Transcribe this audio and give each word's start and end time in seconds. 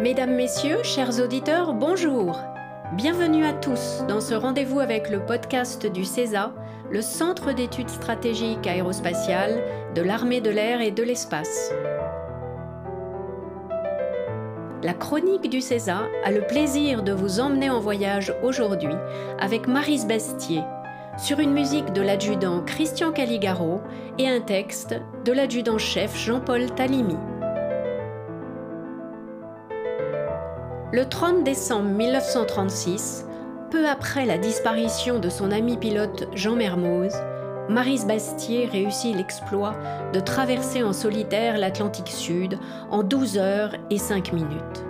Mesdames, 0.00 0.34
Messieurs, 0.34 0.82
chers 0.82 1.20
auditeurs, 1.20 1.72
bonjour. 1.72 2.40
Bienvenue 2.94 3.44
à 3.44 3.52
tous 3.52 4.02
dans 4.08 4.20
ce 4.20 4.34
rendez-vous 4.34 4.80
avec 4.80 5.08
le 5.08 5.24
podcast 5.24 5.86
du 5.86 6.04
CESA, 6.04 6.52
le 6.90 7.00
Centre 7.00 7.52
d'études 7.52 7.88
stratégiques 7.88 8.66
aérospatiales 8.66 9.62
de 9.94 10.02
l'armée 10.02 10.40
de 10.40 10.50
l'air 10.50 10.80
et 10.80 10.90
de 10.90 11.02
l'espace. 11.04 11.72
La 14.82 14.94
chronique 14.94 15.48
du 15.48 15.60
CESA 15.60 16.08
a 16.24 16.30
le 16.32 16.44
plaisir 16.44 17.04
de 17.04 17.12
vous 17.12 17.38
emmener 17.38 17.70
en 17.70 17.78
voyage 17.78 18.34
aujourd'hui 18.42 18.94
avec 19.38 19.68
Marise 19.68 20.06
Bestier 20.06 20.62
sur 21.16 21.38
une 21.38 21.52
musique 21.52 21.92
de 21.92 22.02
l'adjudant 22.02 22.62
Christian 22.62 23.12
Caligaro 23.12 23.80
et 24.18 24.28
un 24.28 24.40
texte 24.40 24.96
de 25.24 25.32
l'adjudant-chef 25.32 26.18
Jean-Paul 26.18 26.74
Talimi. 26.74 27.16
Le 30.94 31.08
30 31.08 31.42
décembre 31.42 31.88
1936, 31.88 33.26
peu 33.72 33.88
après 33.88 34.26
la 34.26 34.38
disparition 34.38 35.18
de 35.18 35.28
son 35.28 35.50
ami 35.50 35.76
pilote 35.76 36.28
Jean 36.36 36.54
Mermoz, 36.54 37.12
Marise 37.68 38.06
Bastier 38.06 38.66
réussit 38.66 39.16
l'exploit 39.16 39.74
de 40.12 40.20
traverser 40.20 40.84
en 40.84 40.92
solitaire 40.92 41.58
l'Atlantique 41.58 42.10
Sud 42.10 42.60
en 42.92 43.02
12 43.02 43.38
heures 43.38 43.74
et 43.90 43.98
5 43.98 44.32
minutes. 44.34 44.84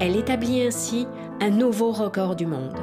Elle 0.00 0.16
établit 0.16 0.62
ainsi 0.62 1.06
un 1.42 1.50
nouveau 1.50 1.92
record 1.92 2.34
du 2.34 2.46
monde. 2.46 2.78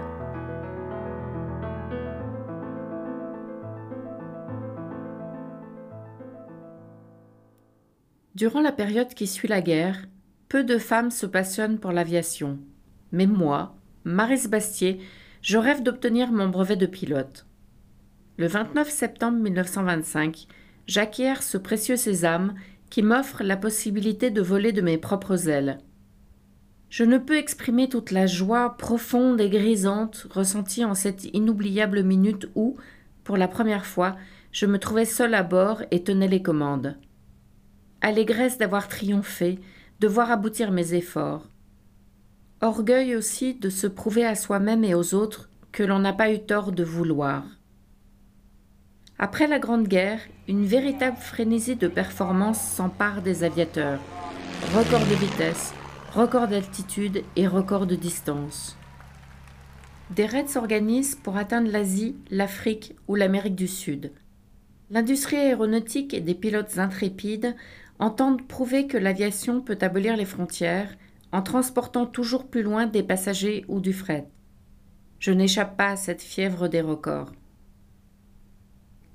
Durant 8.36 8.62
la 8.62 8.72
période 8.72 9.16
qui 9.16 9.26
suit 9.26 9.48
la 9.48 9.62
guerre, 9.62 10.04
peu 10.50 10.64
de 10.64 10.80
femmes 10.80 11.12
se 11.12 11.28
passionnent 11.28 11.78
pour 11.78 11.92
l'aviation. 11.92 12.58
Mais 13.12 13.28
moi, 13.28 13.76
Maris 14.04 14.48
Bastier, 14.48 15.00
je 15.44 15.58
rêve 15.58 15.84
d'obtenir 15.84 16.32
mon 16.32 16.50
brevet 16.50 16.76
de 16.76 16.88
pilote. 16.88 17.46
Le 18.38 18.48
29 18.48 18.90
septembre 18.90 19.38
1925, 19.38 20.48
j'acquiers 20.88 21.36
ce 21.42 21.58
précieux 21.58 21.98
sésame 21.98 22.56
qui 22.90 23.04
m'offre 23.04 23.44
la 23.44 23.58
possibilité 23.58 24.32
de 24.32 24.42
voler 24.42 24.72
de 24.72 24.82
mes 24.82 24.98
propres 24.98 25.48
ailes. 25.48 25.78
Je 26.90 27.04
ne 27.04 27.20
peux 27.20 27.38
exprimer 27.38 27.88
toute 27.88 28.10
la 28.10 28.26
joie 28.26 28.76
profonde 28.76 29.40
et 29.40 29.50
grisante 29.50 30.26
ressentie 30.32 30.84
en 30.84 30.96
cette 30.96 31.26
inoubliable 31.36 32.02
minute 32.02 32.50
où, 32.56 32.76
pour 33.24 33.38
la 33.38 33.48
première 33.48 33.86
fois, 33.86 34.16
je 34.52 34.66
me 34.66 34.80
trouvais 34.80 35.06
seul 35.06 35.36
à 35.36 35.44
bord 35.44 35.84
et 35.92 36.04
tenais 36.04 36.28
les 36.28 36.42
commandes. 36.42 36.98
Allégresse 38.02 38.58
d'avoir 38.58 38.88
triomphé, 38.88 39.60
de 40.00 40.08
voir 40.08 40.32
aboutir 40.32 40.72
mes 40.72 40.94
efforts. 40.94 41.46
Orgueil 42.62 43.16
aussi 43.16 43.54
de 43.54 43.70
se 43.70 43.88
prouver 43.88 44.26
à 44.26 44.36
soi-même 44.36 44.84
et 44.84 44.96
aux 44.96 45.14
autres 45.14 45.50
que 45.72 45.84
l'on 45.84 46.00
n'a 46.00 46.14
pas 46.14 46.32
eu 46.32 46.40
tort 46.40 46.72
de 46.72 46.84
vouloir. 46.84 47.44
Après 49.18 49.48
la 49.48 49.60
Grande 49.60 49.88
Guerre, 49.88 50.22
une 50.48 50.66
véritable 50.66 51.18
frénésie 51.18 51.76
de 51.76 51.90
performance 51.90 52.62
s'empare 52.62 53.22
des 53.22 53.44
aviateurs. 53.44 54.00
Record 54.74 55.02
de 55.02 55.16
vitesse, 55.16 55.74
record 56.14 56.48
d'altitude 56.48 57.24
et 57.36 57.48
record 57.48 57.86
de 57.86 57.96
distance. 57.96 58.78
Des 60.12 60.26
raids 60.26 60.48
s'organisent 60.48 61.16
pour 61.16 61.38
atteindre 61.38 61.70
l'Asie, 61.70 62.16
l'Afrique 62.30 62.96
ou 63.08 63.16
l'Amérique 63.16 63.56
du 63.56 63.68
Sud. 63.68 64.12
L'industrie 64.90 65.36
aéronautique 65.36 66.14
et 66.14 66.22
des 66.22 66.34
pilotes 66.34 66.80
intrépides 66.80 67.56
entendent 68.00 68.48
prouver 68.48 68.88
que 68.88 68.98
l'aviation 68.98 69.62
peut 69.62 69.78
abolir 69.82 70.16
les 70.18 70.26
frontières 70.26 70.96
en 71.32 71.42
transportant 71.42 72.06
toujours 72.06 72.48
plus 72.48 72.64
loin 72.64 72.88
des 72.88 73.04
passagers 73.04 73.66
ou 73.68 73.80
du 73.80 73.94
fret. 73.94 74.28
Je 75.20 75.32
n'échappe 75.32 75.78
pas 75.78 75.90
à 75.90 75.96
cette 75.96 76.22
fièvre 76.22 76.68
des 76.68 76.82
records. 76.82 77.34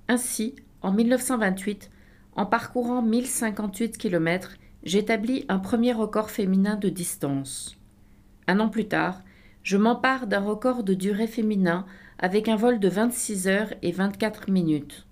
Ainsi, 0.06 0.54
en 0.82 0.92
1928, 0.92 1.90
en 2.36 2.46
parcourant 2.46 3.00
1058 3.00 3.96
km, 3.96 4.56
j'établis 4.82 5.46
un 5.48 5.58
premier 5.58 5.92
record 5.92 6.30
féminin 6.30 6.76
de 6.76 6.90
distance. 6.90 7.76
Un 8.46 8.60
an 8.60 8.68
plus 8.68 8.86
tard, 8.86 9.22
je 9.62 9.78
m'empare 9.78 10.26
d'un 10.26 10.40
record 10.40 10.82
de 10.82 10.92
durée 10.92 11.26
féminin 11.26 11.86
avec 12.18 12.48
un 12.48 12.56
vol 12.56 12.78
de 12.78 12.88
26 12.88 13.48
heures 13.48 13.72
et 13.80 13.92
24 13.92 14.50
minutes. 14.50 15.06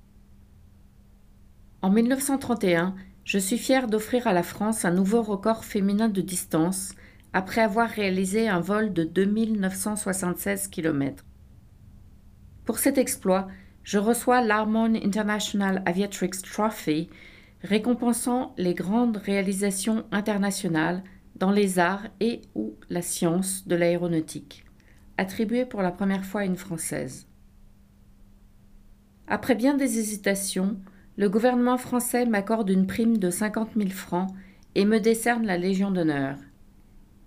En 1.81 1.91
1931, 1.91 2.95
je 3.25 3.39
suis 3.39 3.59
fière 3.59 3.89
d'offrir 3.89 4.27
à 4.27 4.33
la 4.33 4.43
France 4.43 4.85
un 4.85 4.91
nouveau 4.91 5.23
record 5.23 5.65
féminin 5.65 6.09
de 6.09 6.21
distance 6.21 6.95
après 7.33 7.61
avoir 7.61 7.89
réalisé 7.89 8.49
un 8.49 8.61
vol 8.61 8.93
de 8.93 9.05
2976 9.05 10.69
km. 10.69 11.25
Pour 12.65 12.79
cet 12.79 12.99
exploit, 12.99 13.49
je 13.85 13.99
reçois 13.99 14.43
l'Armon 14.43 14.95
International 14.95 15.83
Aviatrix 15.87 16.31
Trophy, 16.31 17.09
récompensant 17.63 18.55
les 18.59 18.75
grandes 18.75 19.17
réalisations 19.17 20.05
internationales 20.13 21.03
dans 21.37 21.51
les 21.51 21.79
arts 21.79 22.07
et 22.21 22.43
ou 22.55 22.75
la 22.91 23.03
science 23.03 23.67
de 23.67 23.75
l'aéronautique, 23.75 24.65
attribué 25.17 25.65
pour 25.65 25.83
la 25.83 25.91
première 25.91 26.25
fois 26.25 26.43
à 26.43 26.45
une 26.45 26.57
Française. 26.57 27.27
Après 29.27 29.55
bien 29.55 29.75
des 29.75 29.99
hésitations, 29.99 30.77
le 31.19 31.29
gouvernement 31.29 31.77
français 31.77 32.25
m'accorde 32.25 32.71
une 32.71 32.87
prime 32.87 33.19
de 33.19 33.31
50 33.31 33.71
000 33.77 33.91
francs 33.91 34.31
et 34.75 34.85
me 34.85 34.99
décerne 34.99 35.45
la 35.45 35.59
Légion 35.59 35.91
d'honneur. 35.91 36.37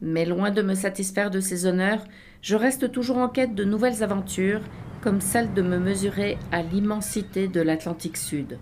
Mais 0.01 0.25
loin 0.25 0.51
de 0.51 0.61
me 0.61 0.73
satisfaire 0.73 1.29
de 1.29 1.39
ces 1.39 1.65
honneurs, 1.65 2.03
je 2.41 2.55
reste 2.55 2.91
toujours 2.91 3.17
en 3.17 3.29
quête 3.29 3.55
de 3.55 3.63
nouvelles 3.63 4.03
aventures, 4.03 4.61
comme 5.01 5.21
celle 5.21 5.53
de 5.53 5.61
me 5.61 5.77
mesurer 5.77 6.37
à 6.51 6.63
l'immensité 6.63 7.47
de 7.47 7.61
l'Atlantique 7.61 8.17
Sud. 8.17 8.57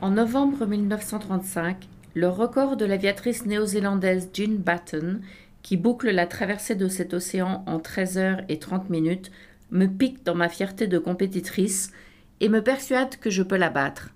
En 0.00 0.10
novembre 0.10 0.64
1935, 0.66 1.88
le 2.14 2.28
record 2.28 2.76
de 2.76 2.84
l'aviatrice 2.84 3.44
néo-zélandaise 3.44 4.30
Jean 4.32 4.58
Batten, 4.58 5.20
qui 5.62 5.76
boucle 5.76 6.10
la 6.10 6.26
traversée 6.26 6.76
de 6.76 6.86
cet 6.86 7.12
océan 7.12 7.64
en 7.66 7.80
13 7.80 8.18
heures 8.18 8.40
et 8.48 8.60
30 8.60 8.88
minutes, 8.90 9.32
me 9.70 9.86
pique 9.86 10.24
dans 10.24 10.34
ma 10.34 10.48
fierté 10.48 10.86
de 10.86 10.98
compétitrice 10.98 11.92
et 12.40 12.48
me 12.48 12.62
persuade 12.62 13.16
que 13.16 13.30
je 13.30 13.42
peux 13.42 13.56
la 13.56 13.70
battre. 13.70 14.10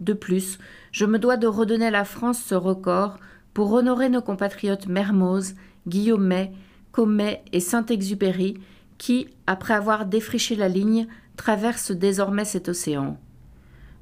De 0.00 0.12
plus, 0.12 0.58
je 0.92 1.06
me 1.06 1.18
dois 1.18 1.36
de 1.36 1.46
redonner 1.46 1.86
à 1.86 1.90
la 1.90 2.04
France 2.04 2.42
ce 2.42 2.54
record 2.54 3.18
pour 3.54 3.72
honorer 3.72 4.08
nos 4.08 4.20
compatriotes 4.20 4.88
Mermoz, 4.88 5.54
Guillaumet, 5.88 6.52
Comet 6.92 7.42
et 7.52 7.60
Saint-Exupéry 7.60 8.58
qui, 8.98 9.28
après 9.46 9.74
avoir 9.74 10.06
défriché 10.06 10.56
la 10.56 10.68
ligne, 10.68 11.06
traversent 11.36 11.92
désormais 11.92 12.44
cet 12.44 12.68
océan. 12.68 13.18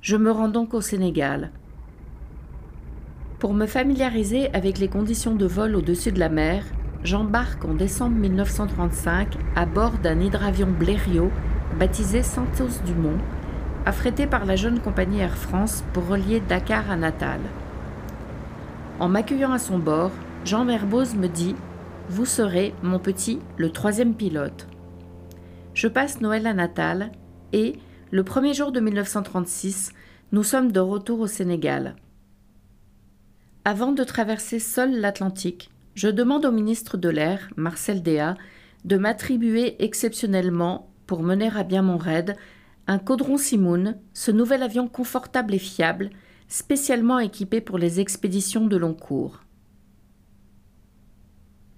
Je 0.00 0.16
me 0.16 0.30
rends 0.30 0.48
donc 0.48 0.74
au 0.74 0.80
Sénégal. 0.80 1.50
Pour 3.38 3.54
me 3.54 3.66
familiariser 3.66 4.52
avec 4.54 4.78
les 4.78 4.88
conditions 4.88 5.34
de 5.34 5.46
vol 5.46 5.74
au-dessus 5.76 6.12
de 6.12 6.20
la 6.20 6.28
mer, 6.28 6.64
j'embarque 7.04 7.66
en 7.66 7.74
décembre 7.74 8.16
1935 8.16 9.36
à 9.54 9.66
bord 9.66 9.92
d'un 9.98 10.20
hydravion 10.20 10.66
Blériot 10.66 11.30
baptisé 11.78 12.22
Santos 12.22 12.80
Dumont, 12.86 13.18
affrété 13.84 14.26
par 14.26 14.46
la 14.46 14.56
jeune 14.56 14.80
compagnie 14.80 15.20
Air 15.20 15.36
France 15.36 15.84
pour 15.92 16.06
relier 16.06 16.40
Dakar 16.40 16.90
à 16.90 16.96
Natal. 16.96 17.40
En 19.00 19.08
m'accueillant 19.08 19.52
à 19.52 19.58
son 19.58 19.78
bord, 19.78 20.12
Jean 20.44 20.64
Merboz 20.64 21.14
me 21.14 21.28
dit 21.28 21.54
Vous 22.08 22.24
serez, 22.24 22.74
mon 22.82 22.98
petit, 22.98 23.40
le 23.58 23.70
troisième 23.70 24.14
pilote. 24.14 24.66
Je 25.74 25.88
passe 25.88 26.20
Noël 26.20 26.46
à 26.46 26.54
Natal 26.54 27.10
et, 27.52 27.74
le 28.12 28.22
premier 28.24 28.54
jour 28.54 28.72
de 28.72 28.80
1936, 28.80 29.92
nous 30.32 30.44
sommes 30.44 30.72
de 30.72 30.80
retour 30.80 31.20
au 31.20 31.26
Sénégal. 31.26 31.96
Avant 33.64 33.92
de 33.92 34.04
traverser 34.04 34.58
seul 34.58 35.00
l'Atlantique, 35.00 35.70
je 35.94 36.08
demande 36.08 36.44
au 36.44 36.52
ministre 36.52 36.96
de 36.96 37.08
l'Air, 37.08 37.50
Marcel 37.56 38.02
Déa, 38.02 38.36
de 38.84 38.96
m'attribuer 38.96 39.82
exceptionnellement, 39.82 40.90
pour 41.06 41.22
mener 41.22 41.50
à 41.54 41.62
bien 41.62 41.82
mon 41.82 41.96
raid, 41.96 42.36
un 42.86 42.98
Caudron 42.98 43.38
Simoun, 43.38 43.96
ce 44.12 44.30
nouvel 44.30 44.62
avion 44.62 44.88
confortable 44.88 45.54
et 45.54 45.58
fiable, 45.58 46.10
spécialement 46.48 47.18
équipé 47.18 47.60
pour 47.60 47.78
les 47.78 48.00
expéditions 48.00 48.66
de 48.66 48.76
long 48.76 48.94
cours. 48.94 49.40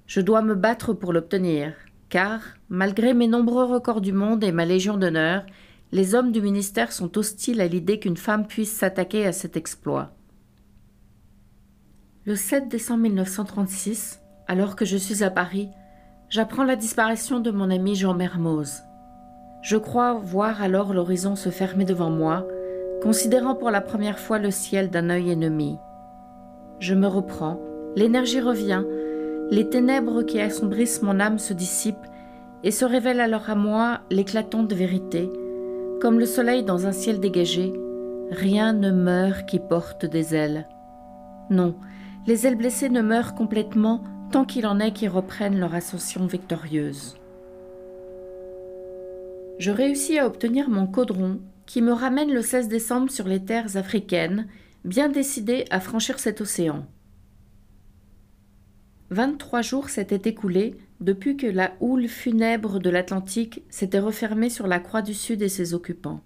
Je 0.07 0.21
dois 0.21 0.43
me 0.43 0.55
battre 0.55 0.93
pour 0.95 1.13
l'obtenir, 1.13 1.75
car, 2.09 2.41
malgré 2.69 3.13
mes 3.13 3.29
nombreux 3.29 3.65
records 3.65 4.01
du 4.01 4.13
monde 4.13 4.43
et 4.45 4.53
ma 4.53 4.65
Légion 4.65 4.97
d'honneur, 4.97 5.45
les 5.93 6.15
hommes 6.15 6.33
du 6.33 6.41
ministère 6.41 6.93
sont 6.93 7.17
hostiles 7.19 7.61
à 7.61 7.69
l'idée 7.69 8.01
qu'une 8.01 8.17
femme 8.17 8.47
puisse 8.47 8.73
s'attaquer 8.73 9.27
à 9.27 9.33
cet 9.33 9.57
exploit. 9.57 10.16
Le 12.27 12.35
7 12.35 12.67
décembre 12.67 13.03
1936, 13.03 14.21
alors 14.49 14.75
que 14.75 14.85
je 14.85 14.97
suis 14.97 15.23
à 15.23 15.31
Paris, 15.31 15.71
j'apprends 16.29 16.65
la 16.65 16.75
disparition 16.75 17.39
de 17.39 17.53
mon 17.53 17.71
ami 17.71 17.95
Jean 17.95 18.15
Mermoz. 18.15 18.83
Je 19.63 19.77
crois 19.77 20.15
voir 20.15 20.61
alors 20.61 20.93
l'horizon 20.93 21.37
se 21.37 21.51
fermer 21.51 21.85
devant 21.85 22.11
moi, 22.11 22.45
considérant 23.01 23.55
pour 23.55 23.71
la 23.71 23.81
première 23.81 24.19
fois 24.19 24.41
le 24.41 24.51
ciel 24.51 24.91
d'un 24.91 25.09
œil 25.09 25.31
ennemi. 25.31 25.79
je 26.81 26.97
me 26.97 27.07
reprends, 27.07 27.61
l'énergie 27.95 28.41
revient, 28.41 28.83
les 29.53 29.69
ténèbres 29.69 30.25
qui 30.25 30.41
assombrissent 30.41 31.03
mon 31.03 31.21
âme 31.21 31.39
se 31.39 31.53
dissipent 31.53 32.09
et 32.65 32.73
se 32.73 32.85
révèle 32.85 33.21
alors 33.21 33.49
à 33.51 33.55
moi 33.55 34.01
l'éclatante 34.11 34.73
vérité. 34.73 35.31
Comme 36.01 36.19
le 36.19 36.27
soleil 36.27 36.65
dans 36.65 36.89
un 36.89 36.93
ciel 36.93 37.21
dégagé, 37.21 37.73
rien 38.33 38.73
ne 38.73 38.91
meurt 38.91 39.47
qui 39.47 39.61
porte 39.61 40.05
des 40.07 40.35
ailes. 40.35 40.67
Non, 41.51 41.77
les 42.27 42.47
ailes 42.47 42.57
blessées 42.57 42.89
ne 42.89 43.03
meurent 43.03 43.35
complètement 43.35 44.03
tant 44.33 44.45
qu'il 44.45 44.67
en 44.67 44.81
est 44.81 44.93
qui 44.93 45.09
reprennent 45.09 45.59
leur 45.59 45.75
ascension 45.75 46.27
victorieuse. 46.27 47.17
Je 49.59 49.71
réussis 49.71 50.19
à 50.19 50.27
obtenir 50.27 50.69
mon 50.69 50.87
caudron 50.87 51.41
qui 51.65 51.83
me 51.83 51.93
ramène 51.93 52.33
le 52.33 52.43
16 52.43 52.69
décembre 52.69 53.11
sur 53.11 53.27
les 53.27 53.45
terres 53.45 53.77
africaines, 53.77 54.47
bien 54.85 55.09
décidé 55.09 55.65
à 55.71 55.81
franchir 55.81 56.19
cet 56.19 56.41
océan. 56.41 56.87
23 59.11 59.63
jours 59.63 59.89
s'étaient 59.89 60.29
écoulés 60.29 60.77
depuis 61.01 61.37
que 61.37 61.47
la 61.47 61.75
houle 61.81 62.09
funèbre 62.09 62.81
de 62.81 62.91
l'Atlantique 62.91 63.63
s'était 63.71 64.01
refermée 64.01 64.51
sur 64.51 64.67
la 64.67 64.81
Croix 64.81 65.03
du 65.03 65.15
Sud 65.15 65.43
et 65.43 65.49
ses 65.49 65.75
occupants. 65.75 66.23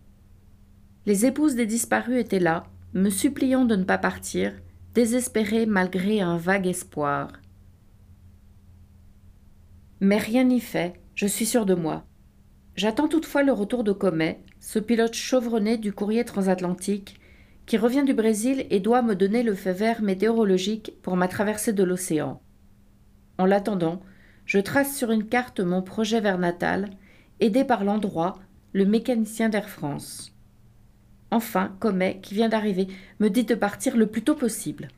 Les 1.06 1.26
épouses 1.26 1.55
des 1.55 1.67
disparus 1.67 2.19
étaient 2.19 2.41
là, 2.41 2.64
me 2.94 3.11
suppliant 3.11 3.64
de 3.64 3.76
ne 3.76 3.85
pas 3.85 3.99
partir, 3.99 4.52
désespérées 4.95 5.67
malgré 5.67 6.21
un 6.21 6.37
vague 6.37 6.67
espoir. 6.67 7.33
Mais 10.01 10.19
rien 10.19 10.45
n'y 10.45 10.61
fait, 10.61 10.95
je 11.15 11.27
suis 11.27 11.47
sûr 11.47 11.67
de 11.67 11.75
moi. 11.75 12.05
J'attends 12.75 13.09
toutefois 13.09 13.43
le 13.43 13.53
retour 13.53 13.85
de 13.85 13.93
Comet, 13.93 14.41
ce 14.59 14.79
pilote 14.79 15.15
chevronné 15.15 15.77
du 15.77 15.93
courrier 15.93 16.25
transatlantique, 16.25 17.21
qui 17.67 17.77
revient 17.77 18.05
du 18.05 18.15
Brésil 18.15 18.67
et 18.71 18.81
doit 18.81 19.03
me 19.03 19.15
donner 19.15 19.43
le 19.43 19.55
feu 19.55 19.71
vert 19.71 20.03
météorologique 20.03 20.95
pour 21.03 21.17
ma 21.17 21.29
traversée 21.29 21.73
de 21.73 21.85
l'océan. 21.85 22.41
En 23.39 23.45
l'attendant, 23.45 24.01
je 24.45 24.59
trace 24.59 24.97
sur 24.97 25.13
une 25.13 25.27
carte 25.27 25.61
mon 25.61 25.83
projet 25.83 26.21
vers 26.21 26.39
Natal, 26.39 26.91
aidé 27.39 27.65
par 27.65 27.85
l'endroit, 27.85 28.39
le 28.73 28.87
mécanicien 28.87 29.49
d'Air 29.49 29.69
France. 29.69 30.35
Enfin, 31.31 31.71
Comet, 31.79 32.19
qui 32.23 32.35
vient 32.35 32.49
d'arriver, 32.49 32.88
me 33.21 33.29
dit 33.29 33.44
de 33.44 33.55
partir 33.55 33.97
le 33.97 34.06
plus 34.06 34.23
tôt 34.23 34.35
possible. 34.35 34.88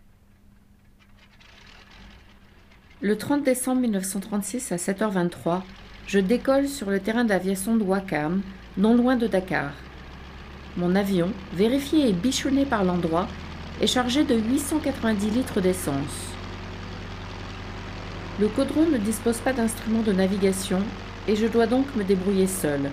Le 3.03 3.19
30 3.19 3.43
décembre 3.43 3.81
1936 3.83 4.73
à 4.73 4.77
7h23, 4.77 5.63
je 6.07 6.19
décolle 6.21 6.69
sur 6.69 6.89
le 6.89 7.01
terrain 7.01 7.25
d'aviation 7.25 7.77
de 7.77 7.83
Wakam, 7.83 8.43
non 8.79 8.95
loin 8.95 9.17
de 9.17 9.27
Dakar. 9.27 9.73
Mon 10.77 10.95
avion, 10.95 11.31
vérifié 11.53 12.09
et 12.09 12.13
bichonné 12.13 12.65
par 12.65 12.85
l'endroit, 12.85 13.29
est 13.81 13.87
chargé 13.87 14.25
de 14.25 14.37
890 14.37 15.31
litres 15.31 15.61
d'essence. 15.61 16.33
Le 18.41 18.49
caudron 18.49 18.87
ne 18.87 18.99
dispose 18.99 19.39
pas 19.39 19.53
d'instrument 19.53 20.03
de 20.03 20.13
navigation 20.13 20.81
et 21.29 21.37
je 21.37 21.47
dois 21.47 21.67
donc 21.67 21.95
me 21.95 22.05
débrouiller 22.05 22.47
seul. 22.47 22.91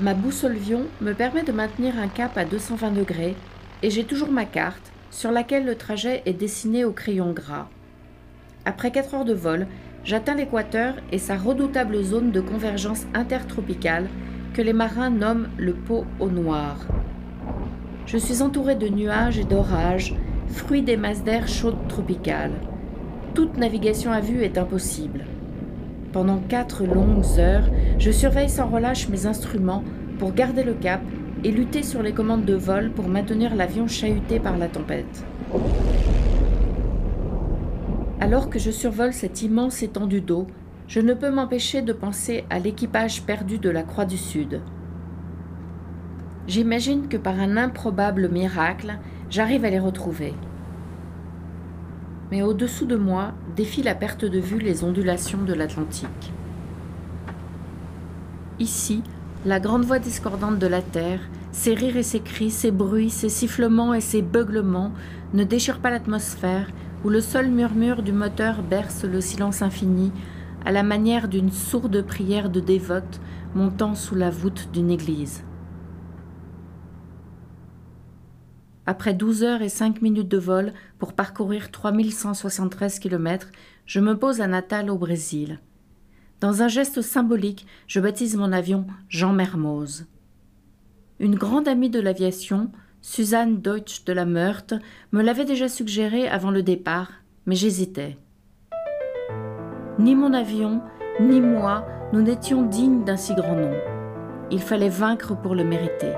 Ma 0.00 0.14
boussole 0.14 0.54
Vion 0.54 0.84
me 1.02 1.12
permet 1.12 1.42
de 1.42 1.52
maintenir 1.52 1.98
un 1.98 2.08
cap 2.08 2.38
à 2.38 2.46
220 2.46 2.90
degrés 2.92 3.36
et 3.82 3.90
j'ai 3.90 4.04
toujours 4.04 4.30
ma 4.30 4.46
carte 4.46 4.92
sur 5.10 5.30
laquelle 5.30 5.66
le 5.66 5.74
trajet 5.74 6.22
est 6.24 6.32
dessiné 6.32 6.84
au 6.84 6.92
crayon 6.92 7.32
gras. 7.32 7.68
Après 8.64 8.90
4 8.90 9.14
heures 9.14 9.24
de 9.26 9.34
vol, 9.34 9.66
j'atteins 10.04 10.36
l'équateur 10.36 10.94
et 11.12 11.18
sa 11.18 11.36
redoutable 11.36 12.02
zone 12.02 12.32
de 12.32 12.40
convergence 12.40 13.04
intertropicale 13.12 14.08
que 14.54 14.62
les 14.62 14.72
marins 14.72 15.10
nomment 15.10 15.50
le 15.58 15.74
pot 15.74 16.06
au 16.18 16.30
noir. 16.30 16.78
Je 18.06 18.16
suis 18.16 18.40
entouré 18.40 18.76
de 18.76 18.88
nuages 18.88 19.38
et 19.38 19.44
d'orages, 19.44 20.14
fruits 20.48 20.82
des 20.82 20.96
masses 20.96 21.24
d'air 21.24 21.46
chaudes 21.46 21.88
tropicales 21.88 22.58
toute 23.34 23.56
navigation 23.56 24.12
à 24.12 24.20
vue 24.20 24.42
est 24.42 24.58
impossible. 24.58 25.24
Pendant 26.12 26.38
quatre 26.38 26.84
longues 26.84 27.38
heures, 27.38 27.70
je 27.98 28.10
surveille 28.10 28.48
sans 28.48 28.68
relâche 28.68 29.08
mes 29.08 29.26
instruments 29.26 29.84
pour 30.18 30.32
garder 30.32 30.64
le 30.64 30.74
cap 30.74 31.00
et 31.44 31.52
lutter 31.52 31.84
sur 31.84 32.02
les 32.02 32.12
commandes 32.12 32.44
de 32.44 32.54
vol 32.54 32.90
pour 32.90 33.08
maintenir 33.08 33.54
l'avion 33.54 33.86
chahuté 33.86 34.40
par 34.40 34.58
la 34.58 34.68
tempête. 34.68 35.24
Alors 38.20 38.50
que 38.50 38.58
je 38.58 38.72
survole 38.72 39.12
cette 39.12 39.42
immense 39.42 39.82
étendue 39.82 40.20
d'eau, 40.20 40.48
je 40.88 41.00
ne 41.00 41.14
peux 41.14 41.30
m'empêcher 41.30 41.80
de 41.80 41.92
penser 41.92 42.44
à 42.50 42.58
l'équipage 42.58 43.22
perdu 43.22 43.58
de 43.58 43.70
la 43.70 43.84
Croix 43.84 44.04
du 44.04 44.18
Sud. 44.18 44.60
J'imagine 46.48 47.06
que 47.06 47.16
par 47.16 47.38
un 47.38 47.56
improbable 47.56 48.28
miracle, 48.28 48.98
j'arrive 49.30 49.64
à 49.64 49.70
les 49.70 49.78
retrouver 49.78 50.34
mais 52.30 52.42
au-dessous 52.42 52.86
de 52.86 52.96
moi 52.96 53.32
défilent 53.56 53.88
à 53.88 53.94
perte 53.94 54.24
de 54.24 54.38
vue 54.38 54.58
les 54.58 54.84
ondulations 54.84 55.42
de 55.42 55.52
l'Atlantique. 55.52 56.32
Ici, 58.58 59.02
la 59.46 59.60
grande 59.60 59.84
voix 59.84 59.98
discordante 59.98 60.58
de 60.58 60.66
la 60.66 60.82
Terre, 60.82 61.20
ses 61.52 61.74
rires 61.74 61.96
et 61.96 62.02
ses 62.02 62.20
cris, 62.20 62.50
ses 62.50 62.70
bruits, 62.70 63.10
ses 63.10 63.28
sifflements 63.28 63.94
et 63.94 64.00
ses 64.00 64.22
beuglements 64.22 64.92
ne 65.32 65.44
déchirent 65.44 65.80
pas 65.80 65.90
l'atmosphère 65.90 66.68
où 67.04 67.08
le 67.08 67.20
seul 67.20 67.50
murmure 67.50 68.02
du 68.02 68.12
moteur 68.12 68.62
berce 68.62 69.04
le 69.04 69.20
silence 69.20 69.62
infini 69.62 70.12
à 70.64 70.72
la 70.72 70.82
manière 70.82 71.28
d'une 71.28 71.50
sourde 71.50 72.02
prière 72.02 72.50
de 72.50 72.60
dévote 72.60 73.20
montant 73.54 73.94
sous 73.94 74.14
la 74.14 74.30
voûte 74.30 74.68
d'une 74.72 74.90
église. 74.90 75.42
Après 78.86 79.14
12 79.14 79.42
heures 79.44 79.62
et 79.62 79.68
5 79.68 80.02
minutes 80.02 80.28
de 80.28 80.38
vol 80.38 80.72
pour 80.98 81.12
parcourir 81.12 81.70
3173 81.70 82.98
km, 82.98 83.48
je 83.86 84.00
me 84.00 84.16
pose 84.16 84.40
à 84.40 84.46
Natal 84.46 84.90
au 84.90 84.96
Brésil. 84.96 85.60
Dans 86.40 86.62
un 86.62 86.68
geste 86.68 87.02
symbolique, 87.02 87.66
je 87.86 88.00
baptise 88.00 88.36
mon 88.36 88.52
avion 88.52 88.86
Jean 89.08 89.32
Mermoz. 89.32 90.06
Une 91.18 91.34
grande 91.34 91.68
amie 91.68 91.90
de 91.90 92.00
l'aviation, 92.00 92.70
Suzanne 93.02 93.60
Deutsch 93.60 94.04
de 94.04 94.12
la 94.14 94.24
Meurthe, 94.24 94.74
me 95.12 95.22
l'avait 95.22 95.44
déjà 95.44 95.68
suggéré 95.68 96.28
avant 96.28 96.50
le 96.50 96.62
départ, 96.62 97.10
mais 97.44 97.56
j'hésitais. 97.56 98.16
Ni 99.98 100.14
mon 100.14 100.32
avion, 100.32 100.80
ni 101.20 101.42
moi, 101.42 101.86
nous 102.14 102.22
n'étions 102.22 102.62
dignes 102.62 103.04
d'un 103.04 103.18
si 103.18 103.34
grand 103.34 103.54
nom. 103.54 103.74
Il 104.50 104.60
fallait 104.60 104.88
vaincre 104.88 105.36
pour 105.36 105.54
le 105.54 105.64
mériter. 105.64 106.14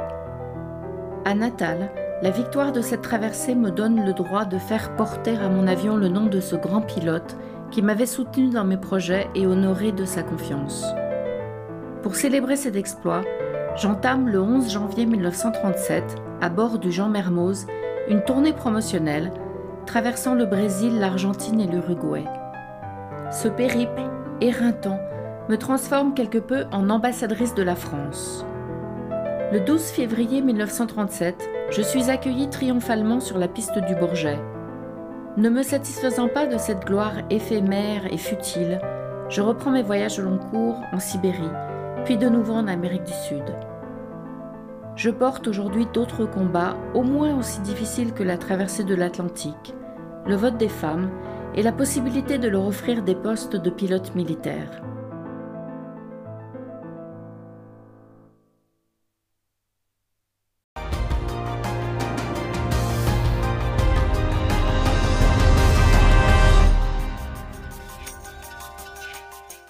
À 1.25 1.34
Natal, 1.34 1.90
la 2.22 2.30
victoire 2.30 2.70
de 2.70 2.80
cette 2.80 3.02
traversée 3.02 3.56
me 3.56 3.72
donne 3.72 4.06
le 4.06 4.12
droit 4.12 4.44
de 4.44 4.56
faire 4.56 4.94
porter 4.94 5.36
à 5.36 5.48
mon 5.48 5.66
avion 5.66 5.96
le 5.96 6.06
nom 6.06 6.26
de 6.26 6.38
ce 6.38 6.54
grand 6.54 6.80
pilote 6.80 7.36
qui 7.72 7.82
m'avait 7.82 8.06
soutenu 8.06 8.50
dans 8.50 8.64
mes 8.64 8.76
projets 8.76 9.28
et 9.34 9.44
honoré 9.44 9.90
de 9.90 10.04
sa 10.04 10.22
confiance. 10.22 10.86
Pour 12.02 12.14
célébrer 12.14 12.54
cet 12.54 12.76
exploit, 12.76 13.22
j'entame 13.76 14.28
le 14.28 14.40
11 14.40 14.70
janvier 14.70 15.04
1937, 15.04 16.04
à 16.40 16.48
bord 16.48 16.78
du 16.78 16.92
Jean 16.92 17.08
Mermoz, 17.08 17.66
une 18.08 18.22
tournée 18.22 18.52
promotionnelle 18.52 19.32
traversant 19.86 20.34
le 20.34 20.46
Brésil, 20.46 21.00
l'Argentine 21.00 21.60
et 21.60 21.66
l'Uruguay. 21.66 22.24
Ce 23.32 23.48
périple, 23.48 24.02
éreintant, 24.40 25.00
me 25.48 25.56
transforme 25.56 26.14
quelque 26.14 26.38
peu 26.38 26.66
en 26.70 26.88
ambassadrice 26.88 27.54
de 27.54 27.64
la 27.64 27.74
France. 27.74 28.46
Le 29.52 29.61
12 29.61 29.82
février 29.82 30.40
1937, 30.40 31.47
je 31.68 31.82
suis 31.82 32.09
accueillie 32.09 32.49
triomphalement 32.49 33.21
sur 33.21 33.37
la 33.37 33.49
piste 33.49 33.78
du 33.87 33.94
Bourget. 33.94 34.38
Ne 35.37 35.50
me 35.50 35.62
satisfaisant 35.62 36.28
pas 36.28 36.47
de 36.47 36.56
cette 36.56 36.87
gloire 36.87 37.16
éphémère 37.28 38.11
et 38.11 38.16
futile, 38.16 38.80
je 39.28 39.42
reprends 39.42 39.71
mes 39.71 39.82
voyages 39.82 40.18
au 40.18 40.23
long 40.23 40.38
cours 40.38 40.80
en 40.90 40.99
Sibérie, 40.99 41.50
puis 42.06 42.16
de 42.16 42.30
nouveau 42.30 42.54
en 42.54 42.66
Amérique 42.66 43.04
du 43.04 43.12
Sud. 43.12 43.44
Je 44.97 45.11
porte 45.11 45.47
aujourd'hui 45.47 45.87
d'autres 45.92 46.25
combats 46.25 46.78
au 46.94 47.02
moins 47.02 47.38
aussi 47.38 47.61
difficiles 47.61 48.14
que 48.14 48.23
la 48.23 48.38
traversée 48.38 48.85
de 48.85 48.94
l'Atlantique, 48.94 49.75
le 50.26 50.35
vote 50.35 50.56
des 50.56 50.71
femmes 50.71 51.11
et 51.54 51.62
la 51.62 51.73
possibilité 51.73 52.38
de 52.38 52.49
leur 52.49 52.66
offrir 52.66 53.02
des 53.02 53.16
postes 53.16 53.56
de 53.56 53.68
pilotes 53.68 54.14
militaires. 54.14 54.80